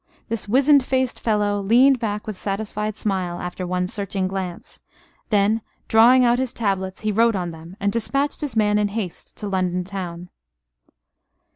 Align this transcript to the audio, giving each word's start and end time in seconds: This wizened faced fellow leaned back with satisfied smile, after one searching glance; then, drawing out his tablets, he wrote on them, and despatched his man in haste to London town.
This 0.29 0.47
wizened 0.47 0.83
faced 0.83 1.19
fellow 1.19 1.59
leaned 1.61 1.99
back 1.99 2.25
with 2.25 2.35
satisfied 2.35 2.97
smile, 2.97 3.39
after 3.39 3.67
one 3.67 3.85
searching 3.85 4.27
glance; 4.27 4.79
then, 5.29 5.61
drawing 5.87 6.25
out 6.25 6.39
his 6.39 6.53
tablets, 6.53 7.01
he 7.01 7.11
wrote 7.11 7.35
on 7.35 7.51
them, 7.51 7.77
and 7.79 7.91
despatched 7.91 8.41
his 8.41 8.55
man 8.55 8.79
in 8.79 8.87
haste 8.87 9.37
to 9.37 9.47
London 9.47 9.83
town. 9.83 10.29